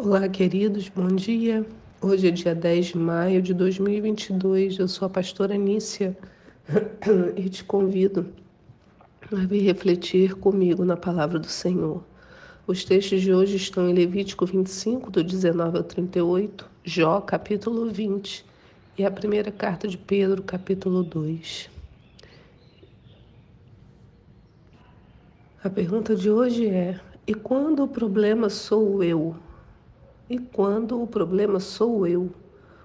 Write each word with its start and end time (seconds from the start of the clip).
Olá, 0.00 0.28
queridos, 0.28 0.88
bom 0.88 1.08
dia. 1.08 1.66
Hoje 2.00 2.28
é 2.28 2.30
dia 2.30 2.54
10 2.54 2.86
de 2.86 2.96
maio 2.96 3.42
de 3.42 3.52
2022. 3.52 4.78
Eu 4.78 4.86
sou 4.86 5.06
a 5.06 5.08
pastora 5.08 5.56
Nícia 5.56 6.16
e 7.36 7.48
te 7.48 7.64
convido 7.64 8.28
a 9.32 9.44
vir 9.44 9.64
refletir 9.64 10.36
comigo 10.36 10.84
na 10.84 10.96
palavra 10.96 11.40
do 11.40 11.48
Senhor. 11.48 12.04
Os 12.64 12.84
textos 12.84 13.22
de 13.22 13.34
hoje 13.34 13.56
estão 13.56 13.88
em 13.88 13.92
Levítico 13.92 14.46
25, 14.46 15.10
do 15.10 15.24
19 15.24 15.78
ao 15.78 15.82
38, 15.82 16.70
Jó, 16.84 17.20
capítulo 17.20 17.90
20 17.90 18.46
e 18.98 19.04
a 19.04 19.10
primeira 19.10 19.50
carta 19.50 19.88
de 19.88 19.98
Pedro, 19.98 20.44
capítulo 20.44 21.02
2. 21.02 21.68
A 25.64 25.68
pergunta 25.68 26.14
de 26.14 26.30
hoje 26.30 26.68
é: 26.68 27.00
e 27.26 27.34
quando 27.34 27.82
o 27.82 27.88
problema 27.88 28.48
sou 28.48 29.02
eu? 29.02 29.34
E 30.30 30.38
quando 30.38 31.02
o 31.02 31.06
problema 31.06 31.58
sou 31.58 32.06
eu? 32.06 32.28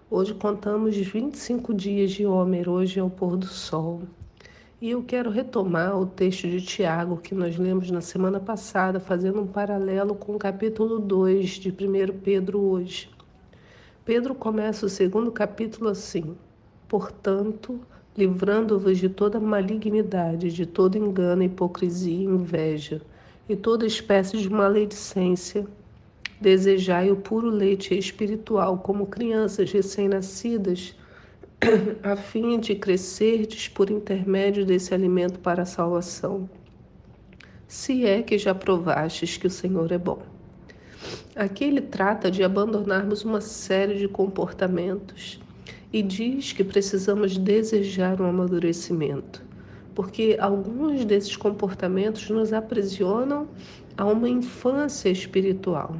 Hoje 0.10 0.34
contamos 0.34 0.96
25 0.96 1.74
dias 1.74 2.12
de 2.12 2.26
Homer, 2.26 2.70
hoje 2.70 3.02
é 3.02 3.04
o 3.04 3.10
pôr 3.10 3.36
do 3.36 3.48
sol. 3.48 4.04
E 4.82 4.92
eu 4.92 5.04
quero 5.04 5.30
retomar 5.30 6.00
o 6.00 6.06
texto 6.06 6.48
de 6.48 6.62
Tiago 6.62 7.18
que 7.18 7.36
nós 7.36 7.58
lemos 7.58 7.92
na 7.92 8.00
semana 8.00 8.40
passada, 8.40 8.98
fazendo 8.98 9.42
um 9.42 9.46
paralelo 9.46 10.16
com 10.16 10.38
o 10.38 10.40
capítulo 10.40 11.00
2 11.00 11.50
de 11.50 11.70
1 11.70 12.18
Pedro 12.24 12.62
hoje. 12.62 13.10
Pedro 14.06 14.34
começa 14.34 14.86
o 14.86 14.90
segundo 14.90 15.30
capítulo 15.30 15.90
assim: 15.90 16.38
Portanto, 16.88 17.78
livrando-vos 18.18 18.98
de 18.98 19.10
toda 19.10 19.38
malignidade, 19.38 20.50
de 20.50 20.66
todo 20.66 20.98
engano, 20.98 21.44
hipocrisia 21.44 22.24
inveja, 22.24 23.02
e 23.50 23.56
toda 23.58 23.86
espécie 23.86 24.38
de 24.38 24.50
maledicência, 24.50 25.68
Desejai 26.44 27.10
o 27.10 27.16
puro 27.16 27.48
leite 27.48 27.98
espiritual 27.98 28.78
como 28.80 29.06
crianças 29.06 29.72
recém-nascidas, 29.72 30.94
a 32.04 32.18
fim 32.18 32.60
de 32.60 32.76
crescerdes 32.76 33.70
por 33.70 33.90
intermédio 33.90 34.66
desse 34.66 34.94
alimento 34.94 35.40
para 35.40 35.62
a 35.62 35.66
salvação. 35.66 36.50
Se 37.66 38.06
é 38.06 38.22
que 38.22 38.38
já 38.38 38.54
provastes 38.54 39.38
que 39.38 39.48
o 39.48 39.50
Senhor 39.50 39.90
é 39.94 39.98
bom. 39.98 40.22
Aqui 41.34 41.64
ele 41.64 41.80
trata 41.80 42.30
de 42.30 42.44
abandonarmos 42.44 43.24
uma 43.24 43.40
série 43.40 43.98
de 43.98 44.10
comportamentos 44.10 45.40
e 45.94 46.02
diz 46.02 46.52
que 46.52 46.66
precisamos 46.66 47.38
desejar 47.38 48.20
um 48.20 48.26
amadurecimento, 48.26 49.42
porque 49.96 50.36
alguns 50.38 51.06
desses 51.06 51.38
comportamentos 51.38 52.30
nos 52.30 52.52
aprisionam 52.52 53.48
a 53.96 54.04
uma 54.04 54.28
infância 54.28 55.08
espiritual. 55.08 55.96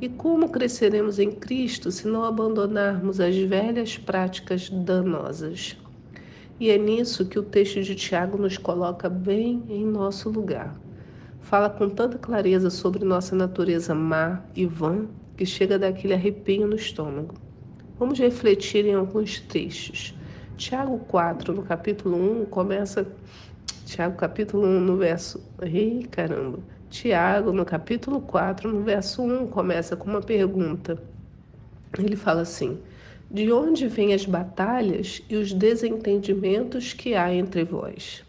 E 0.00 0.08
como 0.08 0.48
cresceremos 0.48 1.18
em 1.18 1.30
Cristo 1.30 1.90
se 1.90 2.08
não 2.08 2.24
abandonarmos 2.24 3.20
as 3.20 3.36
velhas 3.36 3.98
práticas 3.98 4.70
danosas? 4.70 5.76
E 6.58 6.70
é 6.70 6.78
nisso 6.78 7.26
que 7.26 7.38
o 7.38 7.42
texto 7.42 7.82
de 7.82 7.94
Tiago 7.94 8.38
nos 8.38 8.56
coloca 8.56 9.10
bem 9.10 9.62
em 9.68 9.84
nosso 9.84 10.30
lugar. 10.30 10.74
Fala 11.42 11.68
com 11.68 11.86
tanta 11.90 12.16
clareza 12.16 12.70
sobre 12.70 13.04
nossa 13.04 13.36
natureza 13.36 13.94
má 13.94 14.42
e 14.56 14.64
vã 14.64 15.06
que 15.36 15.44
chega 15.44 15.78
daquele 15.78 16.14
arrepio 16.14 16.66
no 16.66 16.76
estômago. 16.76 17.34
Vamos 17.98 18.18
refletir 18.18 18.86
em 18.86 18.94
alguns 18.94 19.40
trechos. 19.40 20.14
Tiago 20.56 20.98
4, 21.08 21.52
no 21.52 21.62
capítulo 21.62 22.16
1, 22.42 22.46
começa. 22.46 23.06
Tiago, 23.84 24.16
capítulo 24.16 24.66
1, 24.66 24.80
no 24.80 24.96
verso. 24.96 25.42
Ei, 25.60 26.06
caramba! 26.10 26.58
Tiago, 26.90 27.52
no 27.52 27.64
capítulo 27.64 28.20
4, 28.20 28.68
no 28.68 28.82
verso 28.82 29.22
1, 29.22 29.46
começa 29.46 29.96
com 29.96 30.10
uma 30.10 30.20
pergunta. 30.20 31.00
Ele 31.96 32.16
fala 32.16 32.40
assim: 32.40 32.80
De 33.30 33.52
onde 33.52 33.86
vêm 33.86 34.12
as 34.12 34.26
batalhas 34.26 35.22
e 35.30 35.36
os 35.36 35.52
desentendimentos 35.52 36.92
que 36.92 37.14
há 37.14 37.32
entre 37.32 37.62
vós? 37.62 38.24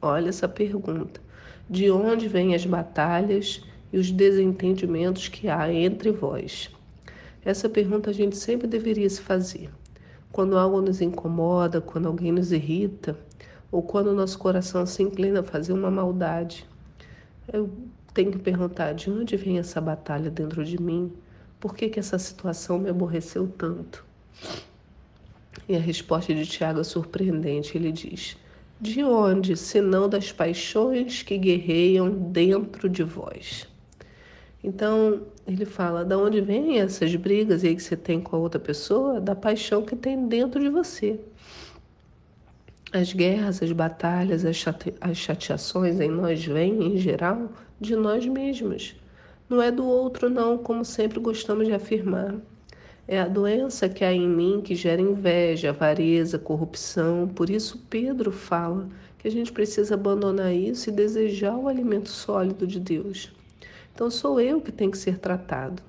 Olha 0.00 0.28
essa 0.28 0.48
pergunta. 0.48 1.20
De 1.68 1.90
onde 1.90 2.28
vêm 2.28 2.54
as 2.54 2.64
batalhas 2.64 3.64
e 3.92 3.98
os 3.98 4.12
desentendimentos 4.12 5.26
que 5.26 5.48
há 5.48 5.70
entre 5.72 6.12
vós? 6.12 6.70
Essa 7.44 7.68
pergunta 7.68 8.10
a 8.10 8.14
gente 8.14 8.36
sempre 8.36 8.68
deveria 8.68 9.10
se 9.10 9.20
fazer. 9.20 9.70
Quando 10.30 10.56
algo 10.56 10.80
nos 10.80 11.00
incomoda, 11.00 11.80
quando 11.80 12.06
alguém 12.06 12.30
nos 12.30 12.52
irrita, 12.52 13.18
ou 13.72 13.82
quando 13.82 14.14
nosso 14.14 14.38
coração 14.38 14.86
se 14.86 15.02
inclina 15.02 15.40
a 15.40 15.42
fazer 15.42 15.72
uma 15.72 15.90
maldade, 15.90 16.64
eu 17.52 17.70
tenho 18.12 18.32
que 18.32 18.38
perguntar 18.38 18.92
de 18.94 19.10
onde 19.10 19.36
vem 19.36 19.58
essa 19.58 19.80
batalha 19.80 20.30
dentro 20.30 20.64
de 20.64 20.80
mim? 20.80 21.12
Por 21.60 21.74
que, 21.74 21.88
que 21.88 21.98
essa 21.98 22.18
situação 22.18 22.78
me 22.78 22.90
aborreceu 22.90 23.48
tanto? 23.48 24.04
E 25.68 25.76
a 25.76 25.80
resposta 25.80 26.34
de 26.34 26.46
Tiago 26.46 26.80
é 26.80 26.84
surpreendente. 26.84 27.76
Ele 27.76 27.92
diz: 27.92 28.36
De 28.80 29.02
onde, 29.02 29.56
senão 29.56 30.08
das 30.08 30.32
paixões 30.32 31.22
que 31.22 31.36
guerreiam 31.36 32.10
dentro 32.10 32.88
de 32.88 33.02
vós? 33.02 33.66
Então, 34.62 35.22
ele 35.46 35.64
fala: 35.64 36.04
da 36.04 36.18
onde 36.18 36.40
vêm 36.40 36.80
essas 36.80 37.14
brigas 37.14 37.64
aí 37.64 37.74
que 37.74 37.82
você 37.82 37.96
tem 37.96 38.20
com 38.20 38.36
a 38.36 38.38
outra 38.38 38.60
pessoa? 38.60 39.20
Da 39.20 39.34
paixão 39.34 39.82
que 39.82 39.96
tem 39.96 40.28
dentro 40.28 40.60
de 40.60 40.68
você. 40.68 41.20
As 42.90 43.12
guerras, 43.12 43.62
as 43.62 43.70
batalhas, 43.70 44.46
as, 44.46 44.56
chate... 44.56 44.94
as 44.98 45.18
chateações 45.18 46.00
em 46.00 46.08
nós 46.08 46.42
vêm, 46.42 46.94
em 46.94 46.96
geral, 46.96 47.52
de 47.78 47.94
nós 47.94 48.26
mesmos. 48.26 48.96
Não 49.46 49.60
é 49.60 49.70
do 49.70 49.84
outro, 49.86 50.30
não, 50.30 50.56
como 50.56 50.82
sempre 50.86 51.20
gostamos 51.20 51.66
de 51.66 51.74
afirmar. 51.74 52.36
É 53.06 53.20
a 53.20 53.28
doença 53.28 53.90
que 53.90 54.04
há 54.04 54.12
em 54.12 54.26
mim 54.26 54.62
que 54.62 54.74
gera 54.74 55.02
inveja, 55.02 55.68
avareza, 55.68 56.38
corrupção. 56.38 57.28
Por 57.28 57.50
isso, 57.50 57.78
Pedro 57.90 58.32
fala 58.32 58.88
que 59.18 59.28
a 59.28 59.30
gente 59.30 59.52
precisa 59.52 59.94
abandonar 59.94 60.54
isso 60.54 60.88
e 60.88 60.92
desejar 60.92 61.56
o 61.56 61.68
alimento 61.68 62.08
sólido 62.08 62.66
de 62.66 62.80
Deus. 62.80 63.30
Então, 63.94 64.10
sou 64.10 64.40
eu 64.40 64.62
que 64.62 64.72
tenho 64.72 64.90
que 64.90 64.98
ser 64.98 65.18
tratado. 65.18 65.82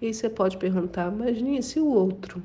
E 0.00 0.06
aí 0.06 0.14
você 0.14 0.30
pode 0.30 0.56
perguntar, 0.56 1.10
mas 1.10 1.40
nisso 1.40 1.78
e 1.78 1.82
o 1.82 1.88
outro? 1.88 2.42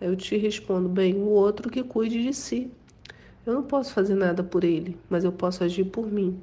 Eu 0.00 0.16
te 0.16 0.38
respondo, 0.38 0.88
bem, 0.88 1.14
o 1.14 1.28
outro 1.28 1.68
que 1.68 1.82
cuide 1.82 2.22
de 2.22 2.32
si. 2.32 2.70
Eu 3.46 3.54
não 3.54 3.62
posso 3.62 3.94
fazer 3.94 4.14
nada 4.14 4.42
por 4.42 4.64
ele, 4.64 4.98
mas 5.08 5.24
eu 5.24 5.32
posso 5.32 5.64
agir 5.64 5.84
por 5.84 6.06
mim. 6.06 6.38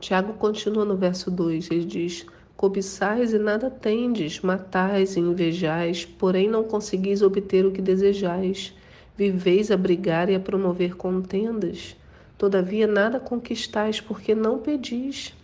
Tiago 0.00 0.32
continua 0.34 0.84
no 0.84 0.96
verso 0.96 1.30
2, 1.30 1.70
ele 1.70 1.84
diz: 1.84 2.26
Cobiçais 2.56 3.32
e 3.34 3.38
nada 3.38 3.70
tendes, 3.70 4.40
matais 4.40 5.16
e 5.16 5.20
invejais, 5.20 6.04
porém 6.04 6.48
não 6.48 6.64
conseguis 6.64 7.20
obter 7.20 7.66
o 7.66 7.72
que 7.72 7.82
desejais. 7.82 8.74
Viveis 9.16 9.70
a 9.70 9.76
brigar 9.76 10.30
e 10.30 10.34
a 10.34 10.40
promover 10.40 10.96
contendas. 10.96 11.94
Todavia 12.38 12.86
nada 12.86 13.20
conquistais, 13.20 14.00
porque 14.00 14.34
não 14.34 14.58
pedis. 14.58 15.34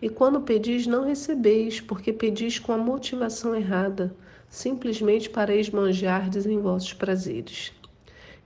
E 0.00 0.08
quando 0.08 0.40
pedis, 0.40 0.86
não 0.86 1.04
recebeis, 1.04 1.80
porque 1.80 2.12
pedis 2.12 2.58
com 2.58 2.72
a 2.72 2.78
motivação 2.78 3.54
errada, 3.54 4.14
simplesmente 4.48 5.28
para 5.28 5.54
esmanjardes 5.54 6.46
em 6.46 6.58
vossos 6.58 6.92
prazeres. 6.92 7.72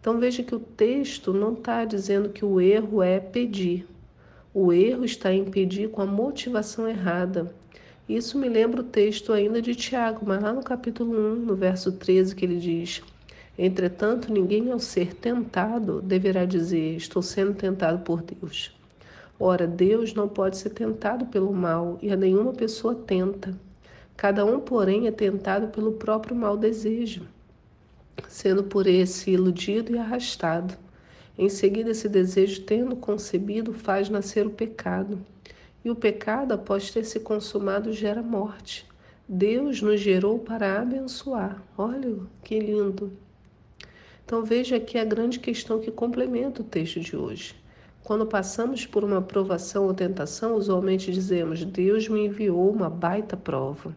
Então 0.01 0.19
veja 0.19 0.45
que 0.45 0.55
o 0.55 0.61
texto 0.61 1.33
não 1.33 1.55
está 1.55 1.85
dizendo 1.85 2.29
que 2.29 2.45
o 2.45 2.61
erro 2.61 3.03
é 3.03 3.19
pedir. 3.19 3.85
O 4.55 4.73
erro 4.73 5.05
está 5.05 5.33
em 5.33 5.45
pedir 5.45 5.91
com 5.91 6.01
a 6.01 6.07
motivação 6.07 6.89
errada. 6.89 7.53
Isso 8.09 8.39
me 8.39 8.49
lembra 8.49 8.81
o 8.81 8.85
texto 8.85 9.33
ainda 9.33 9.61
de 9.61 9.75
Tiago, 9.75 10.25
mas 10.25 10.43
lá 10.43 10.53
no 10.53 10.63
capítulo 10.63 11.13
1, 11.13 11.35
no 11.41 11.57
verso 11.57 11.93
13, 11.93 12.35
que 12.35 12.45
ele 12.45 12.59
diz: 12.59 13.03
Entretanto, 13.59 14.33
ninguém 14.33 14.71
ao 14.71 14.79
ser 14.79 15.15
tentado 15.15 16.01
deverá 16.01 16.45
dizer: 16.45 16.97
Estou 16.97 17.21
sendo 17.21 17.55
tentado 17.55 17.99
por 18.05 18.23
Deus. 18.23 18.73
Ora, 19.39 19.67
Deus 19.67 20.15
não 20.15 20.29
pode 20.29 20.59
ser 20.59 20.71
tentado 20.71 21.27
pelo 21.27 21.53
mal 21.53 21.99
e 22.01 22.11
a 22.11 22.17
nenhuma 22.17 22.53
pessoa 22.53 22.95
tenta. 22.95 23.53
Cada 24.17 24.45
um, 24.45 24.61
porém, 24.61 25.07
é 25.07 25.11
tentado 25.11 25.69
pelo 25.69 25.93
próprio 25.93 26.35
mau 26.35 26.57
desejo 26.57 27.27
sendo 28.27 28.65
por 28.65 28.87
esse 28.87 29.31
iludido 29.31 29.95
e 29.95 29.99
arrastado. 29.99 30.77
Em 31.37 31.49
seguida, 31.49 31.91
esse 31.91 32.09
desejo, 32.09 32.63
tendo 32.63 32.97
concebido, 32.97 33.73
faz 33.73 34.09
nascer 34.09 34.47
o 34.47 34.51
pecado. 34.51 35.21
E 35.85 35.91
o 35.91 35.95
pecado, 35.95 36.53
após 36.53 36.91
ter 36.91 37.05
se 37.05 37.21
consumado, 37.21 37.93
gera 37.93 38.23
morte. 38.23 38.87
Deus 39.29 39.81
nos 39.83 40.01
gerou 40.01 40.39
para 40.39 40.81
abençoar. 40.81 41.63
Olha 41.77 42.17
que 42.43 42.59
lindo. 42.59 43.13
Então 44.25 44.45
veja 44.45 44.77
aqui 44.77 44.99
a 44.99 45.05
grande 45.05 45.39
questão 45.39 45.79
que 45.79 45.91
complementa 45.91 46.61
o 46.61 46.65
texto 46.65 46.99
de 46.99 47.17
hoje. 47.17 47.55
Quando 48.03 48.27
passamos 48.27 48.87
por 48.87 49.05
uma 49.05 49.21
provação 49.21 49.87
ou 49.87 49.95
tentação, 49.95 50.55
usualmente 50.57 51.13
dizemos: 51.13 51.65
Deus 51.65 52.09
me 52.09 52.25
enviou 52.25 52.71
uma 52.71 52.89
baita 52.89 53.37
prova. 53.37 53.95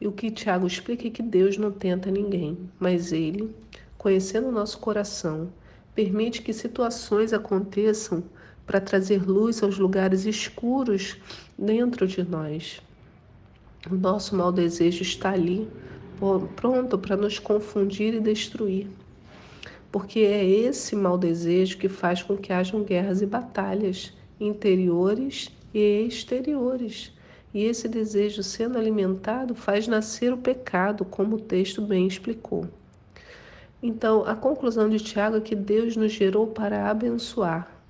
E 0.00 0.06
o 0.06 0.12
que 0.12 0.30
Tiago 0.30 0.66
explica 0.66 1.06
é 1.06 1.10
que 1.10 1.22
Deus 1.22 1.58
não 1.58 1.70
tenta 1.70 2.10
ninguém, 2.10 2.56
mas 2.78 3.12
ele, 3.12 3.54
conhecendo 3.98 4.48
o 4.48 4.52
nosso 4.52 4.78
coração, 4.78 5.52
permite 5.94 6.40
que 6.40 6.52
situações 6.52 7.32
aconteçam 7.32 8.24
para 8.66 8.80
trazer 8.80 9.28
luz 9.28 9.62
aos 9.62 9.78
lugares 9.78 10.24
escuros 10.24 11.18
dentro 11.58 12.06
de 12.06 12.22
nós. 12.22 12.80
O 13.90 13.94
nosso 13.94 14.34
mau 14.36 14.50
desejo 14.50 15.02
está 15.02 15.32
ali, 15.32 15.68
pronto 16.56 16.98
para 16.98 17.16
nos 17.16 17.38
confundir 17.38 18.14
e 18.14 18.20
destruir. 18.20 18.86
Porque 19.90 20.20
é 20.20 20.48
esse 20.48 20.94
mau 20.94 21.18
desejo 21.18 21.76
que 21.76 21.88
faz 21.88 22.22
com 22.22 22.36
que 22.36 22.52
hajam 22.52 22.84
guerras 22.84 23.20
e 23.20 23.26
batalhas 23.26 24.12
interiores 24.38 25.50
e 25.74 26.06
exteriores. 26.06 27.12
E 27.52 27.64
esse 27.64 27.88
desejo 27.88 28.42
sendo 28.42 28.78
alimentado 28.78 29.54
faz 29.54 29.88
nascer 29.88 30.32
o 30.32 30.38
pecado, 30.38 31.04
como 31.04 31.36
o 31.36 31.40
texto 31.40 31.82
bem 31.82 32.06
explicou. 32.06 32.68
Então, 33.82 34.24
a 34.26 34.34
conclusão 34.34 34.88
de 34.88 34.98
Tiago 34.98 35.36
é 35.36 35.40
que 35.40 35.56
Deus 35.56 35.96
nos 35.96 36.12
gerou 36.12 36.46
para 36.46 36.90
abençoar. 36.90 37.80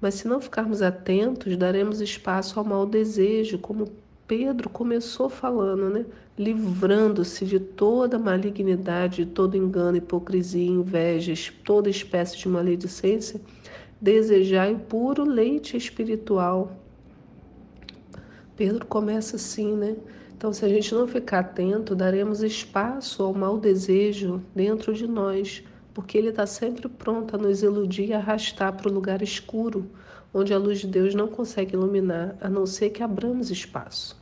Mas 0.00 0.14
se 0.14 0.28
não 0.28 0.40
ficarmos 0.40 0.82
atentos, 0.82 1.56
daremos 1.56 2.00
espaço 2.00 2.58
ao 2.58 2.64
mau 2.64 2.84
desejo, 2.84 3.58
como 3.58 3.88
Pedro 4.26 4.68
começou 4.68 5.28
falando, 5.28 5.88
né? 5.88 6.04
Livrando-se 6.36 7.46
de 7.46 7.60
toda 7.60 8.18
malignidade, 8.18 9.24
de 9.24 9.30
todo 9.30 9.56
engano, 9.56 9.96
hipocrisia, 9.96 10.68
inveja, 10.68 11.32
toda 11.64 11.88
espécie 11.88 12.36
de 12.36 12.48
maledicência, 12.48 13.40
desejai 14.00 14.74
puro 14.88 15.24
leite 15.24 15.76
espiritual. 15.76 16.76
Pedro 18.56 18.86
começa 18.86 19.36
assim, 19.36 19.76
né? 19.76 19.96
Então, 20.36 20.52
se 20.52 20.64
a 20.64 20.68
gente 20.68 20.94
não 20.94 21.06
ficar 21.06 21.40
atento, 21.40 21.94
daremos 21.94 22.42
espaço 22.42 23.22
ao 23.22 23.34
mau 23.34 23.58
desejo 23.58 24.42
dentro 24.54 24.94
de 24.94 25.06
nós, 25.06 25.62
porque 25.92 26.16
ele 26.18 26.28
está 26.28 26.46
sempre 26.46 26.88
pronto 26.88 27.36
a 27.36 27.38
nos 27.38 27.62
iludir 27.62 28.08
e 28.08 28.12
arrastar 28.14 28.74
para 28.74 28.88
o 28.88 28.92
lugar 28.92 29.22
escuro, 29.22 29.90
onde 30.32 30.52
a 30.52 30.58
luz 30.58 30.80
de 30.80 30.86
Deus 30.86 31.14
não 31.14 31.28
consegue 31.28 31.74
iluminar, 31.74 32.36
a 32.40 32.48
não 32.48 32.66
ser 32.66 32.90
que 32.90 33.02
abramos 33.02 33.50
espaço. 33.50 34.16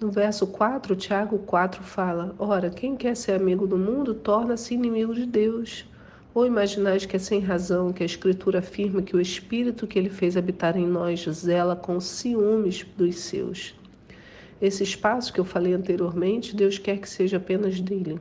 No 0.00 0.10
verso 0.10 0.46
4, 0.46 0.96
Tiago 0.96 1.38
4 1.40 1.82
fala: 1.82 2.34
Ora, 2.38 2.70
quem 2.70 2.96
quer 2.96 3.16
ser 3.16 3.32
amigo 3.32 3.66
do 3.66 3.76
mundo 3.76 4.14
torna-se 4.14 4.74
inimigo 4.74 5.14
de 5.14 5.26
Deus. 5.26 5.84
Ou 6.38 6.46
imaginais 6.46 7.04
que 7.04 7.16
é 7.16 7.18
sem 7.18 7.40
razão 7.40 7.92
que 7.92 8.00
a 8.00 8.06
Escritura 8.06 8.60
afirma 8.60 9.02
que 9.02 9.16
o 9.16 9.20
Espírito 9.20 9.88
que 9.88 9.98
ele 9.98 10.08
fez 10.08 10.36
habitar 10.36 10.76
em 10.76 10.86
nós 10.86 11.24
zela 11.28 11.74
com 11.74 11.98
ciúmes 11.98 12.86
dos 12.96 13.16
seus? 13.16 13.74
Esse 14.62 14.84
espaço 14.84 15.32
que 15.32 15.40
eu 15.40 15.44
falei 15.44 15.74
anteriormente, 15.74 16.54
Deus 16.54 16.78
quer 16.78 16.98
que 16.98 17.08
seja 17.08 17.38
apenas 17.38 17.80
dele. 17.80 18.20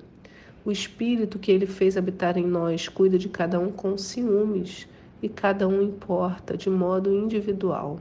O 0.65 0.71
Espírito 0.71 1.37
que 1.37 1.51
ele 1.51 1.67
fez 1.67 1.95
habitar 1.95 2.39
em 2.39 2.47
nós 2.47 2.87
cuida 2.87 3.19
de 3.19 3.29
cada 3.29 3.59
um 3.59 3.71
com 3.71 3.95
ciúmes 3.95 4.87
e 5.21 5.29
cada 5.29 5.67
um 5.67 5.79
importa 5.83 6.57
de 6.57 6.71
modo 6.71 7.13
individual. 7.13 7.99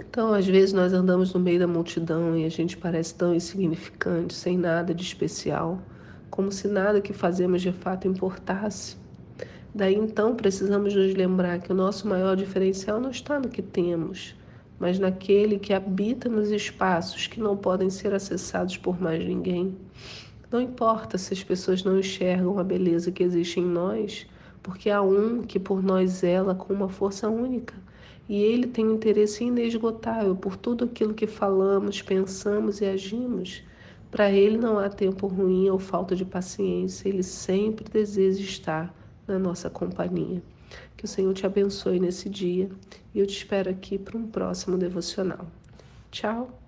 Então, 0.00 0.34
às 0.34 0.48
vezes, 0.48 0.72
nós 0.72 0.92
andamos 0.92 1.32
no 1.32 1.38
meio 1.38 1.60
da 1.60 1.68
multidão 1.68 2.36
e 2.36 2.44
a 2.44 2.48
gente 2.48 2.76
parece 2.76 3.14
tão 3.14 3.36
insignificante, 3.36 4.34
sem 4.34 4.58
nada 4.58 4.92
de 4.92 5.04
especial, 5.04 5.80
como 6.34 6.50
se 6.50 6.66
nada 6.66 7.00
que 7.00 7.12
fazemos 7.12 7.62
de 7.62 7.70
fato 7.70 8.08
importasse. 8.08 8.96
Daí 9.72 9.94
então 9.94 10.34
precisamos 10.34 10.92
nos 10.92 11.14
lembrar 11.14 11.60
que 11.60 11.70
o 11.70 11.76
nosso 11.76 12.08
maior 12.08 12.34
diferencial 12.34 13.00
não 13.00 13.10
está 13.10 13.38
no 13.38 13.48
que 13.48 13.62
temos, 13.62 14.34
mas 14.76 14.98
naquele 14.98 15.60
que 15.60 15.72
habita 15.72 16.28
nos 16.28 16.50
espaços 16.50 17.28
que 17.28 17.38
não 17.38 17.56
podem 17.56 17.88
ser 17.88 18.12
acessados 18.12 18.76
por 18.76 19.00
mais 19.00 19.24
ninguém. 19.24 19.76
Não 20.50 20.60
importa 20.60 21.16
se 21.18 21.32
as 21.32 21.44
pessoas 21.44 21.84
não 21.84 22.00
enxergam 22.00 22.58
a 22.58 22.64
beleza 22.64 23.12
que 23.12 23.22
existe 23.22 23.60
em 23.60 23.66
nós, 23.66 24.26
porque 24.60 24.90
há 24.90 25.00
um 25.00 25.40
que 25.40 25.60
por 25.60 25.84
nós 25.84 26.10
zela 26.10 26.52
com 26.52 26.74
uma 26.74 26.88
força 26.88 27.28
única. 27.28 27.74
E 28.28 28.42
ele 28.42 28.66
tem 28.66 28.84
um 28.84 28.94
interesse 28.94 29.44
inesgotável 29.44 30.34
por 30.34 30.56
tudo 30.56 30.86
aquilo 30.86 31.14
que 31.14 31.28
falamos, 31.28 32.02
pensamos 32.02 32.80
e 32.80 32.86
agimos. 32.86 33.62
Para 34.14 34.30
ele 34.30 34.56
não 34.56 34.78
há 34.78 34.88
tempo 34.88 35.26
ruim 35.26 35.68
ou 35.68 35.76
falta 35.76 36.14
de 36.14 36.24
paciência, 36.24 37.08
ele 37.08 37.24
sempre 37.24 37.84
deseja 37.90 38.40
estar 38.44 38.94
na 39.26 39.40
nossa 39.40 39.68
companhia. 39.68 40.40
Que 40.96 41.04
o 41.04 41.08
Senhor 41.08 41.34
te 41.34 41.44
abençoe 41.44 41.98
nesse 41.98 42.30
dia 42.30 42.70
e 43.12 43.18
eu 43.18 43.26
te 43.26 43.36
espero 43.36 43.68
aqui 43.68 43.98
para 43.98 44.16
um 44.16 44.28
próximo 44.28 44.78
devocional. 44.78 45.48
Tchau! 46.12 46.63